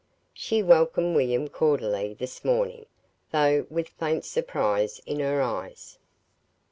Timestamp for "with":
3.69-3.87